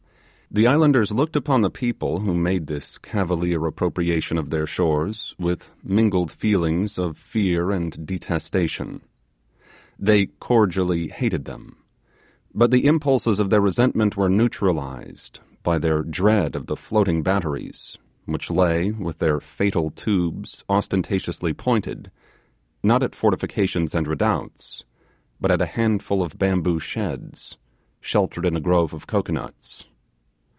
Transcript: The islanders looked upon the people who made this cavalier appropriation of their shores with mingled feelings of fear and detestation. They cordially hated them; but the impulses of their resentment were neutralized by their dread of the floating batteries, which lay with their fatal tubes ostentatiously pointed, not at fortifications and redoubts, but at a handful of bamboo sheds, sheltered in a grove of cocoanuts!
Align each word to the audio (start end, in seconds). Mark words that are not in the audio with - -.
The 0.53 0.67
islanders 0.67 1.13
looked 1.13 1.37
upon 1.37 1.61
the 1.61 1.69
people 1.69 2.19
who 2.19 2.33
made 2.33 2.67
this 2.67 2.97
cavalier 2.97 3.65
appropriation 3.65 4.37
of 4.37 4.49
their 4.49 4.67
shores 4.67 5.33
with 5.39 5.71
mingled 5.81 6.29
feelings 6.29 6.99
of 6.99 7.17
fear 7.17 7.71
and 7.71 8.05
detestation. 8.05 8.99
They 9.97 10.25
cordially 10.25 11.07
hated 11.07 11.45
them; 11.45 11.77
but 12.53 12.69
the 12.69 12.85
impulses 12.85 13.39
of 13.39 13.49
their 13.49 13.61
resentment 13.61 14.17
were 14.17 14.27
neutralized 14.27 15.39
by 15.63 15.77
their 15.77 16.03
dread 16.03 16.57
of 16.57 16.65
the 16.65 16.75
floating 16.75 17.23
batteries, 17.23 17.97
which 18.25 18.51
lay 18.51 18.91
with 18.91 19.19
their 19.19 19.39
fatal 19.39 19.89
tubes 19.89 20.65
ostentatiously 20.69 21.53
pointed, 21.53 22.11
not 22.83 23.03
at 23.03 23.15
fortifications 23.15 23.95
and 23.95 24.05
redoubts, 24.05 24.83
but 25.39 25.49
at 25.49 25.61
a 25.61 25.65
handful 25.65 26.21
of 26.21 26.37
bamboo 26.37 26.77
sheds, 26.77 27.55
sheltered 28.01 28.45
in 28.45 28.57
a 28.57 28.59
grove 28.59 28.93
of 28.93 29.07
cocoanuts! 29.07 29.85